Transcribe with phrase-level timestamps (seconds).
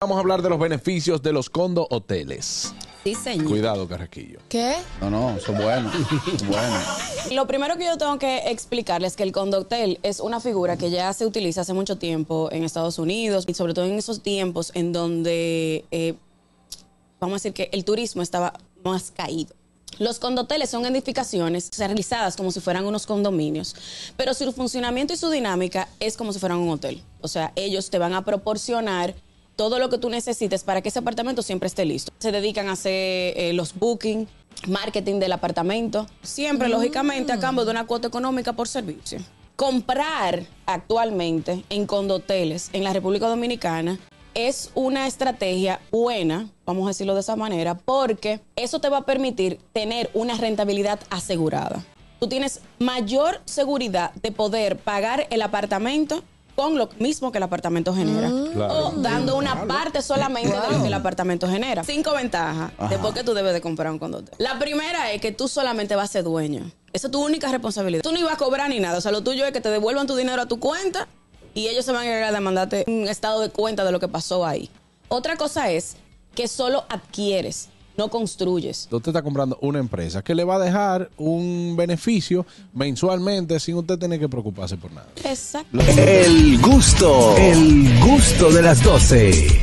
[0.00, 2.72] Vamos a hablar de los beneficios de los condo hoteles.
[3.02, 3.48] Sí, señor.
[3.48, 4.38] Cuidado, Carraquillo.
[4.48, 4.76] ¿Qué?
[5.00, 5.92] No, no, son buenos.
[6.46, 6.84] buenos.
[7.32, 10.90] Lo primero que yo tengo que explicarles es que el condotel es una figura que
[10.90, 14.70] ya se utiliza hace mucho tiempo en Estados Unidos y sobre todo en esos tiempos
[14.74, 16.14] en donde, eh,
[17.18, 18.52] vamos a decir que el turismo estaba
[18.84, 19.52] más caído.
[19.98, 23.74] Los condoteles son edificaciones realizadas como si fueran unos condominios,
[24.16, 27.02] pero su funcionamiento y su dinámica es como si fueran un hotel.
[27.20, 29.16] O sea, ellos te van a proporcionar
[29.58, 32.12] todo lo que tú necesites para que ese apartamento siempre esté listo.
[32.20, 34.28] Se dedican a hacer eh, los bookings,
[34.68, 39.18] marketing del apartamento, siempre, lógicamente, a cambio de una cuota económica por servicio.
[39.56, 43.98] Comprar actualmente en condoteles en la República Dominicana
[44.32, 49.06] es una estrategia buena, vamos a decirlo de esa manera, porque eso te va a
[49.06, 51.84] permitir tener una rentabilidad asegurada.
[52.20, 56.22] Tú tienes mayor seguridad de poder pagar el apartamento
[56.58, 58.28] con lo mismo que el apartamento genera.
[58.52, 58.88] Claro.
[58.88, 61.84] O dando una parte solamente de lo que el apartamento genera.
[61.84, 64.34] Cinco ventajas de por qué tú debes de comprar un condotel.
[64.38, 66.68] La primera es que tú solamente vas a ser dueño.
[66.92, 68.02] Esa es tu única responsabilidad.
[68.02, 68.98] Tú no ibas a cobrar ni nada.
[68.98, 71.06] O sea, lo tuyo es que te devuelvan tu dinero a tu cuenta
[71.54, 74.08] y ellos se van a encargar de mandarte un estado de cuenta de lo que
[74.08, 74.68] pasó ahí.
[75.06, 75.94] Otra cosa es
[76.34, 78.88] que solo adquieres, no construyes.
[78.90, 83.98] Usted está comprando una empresa que le va a dejar un beneficio mensualmente sin usted
[83.98, 85.08] tener que preocuparse por nada.
[85.24, 85.78] Exacto.
[85.80, 89.48] El gusto, el gusto de las 12.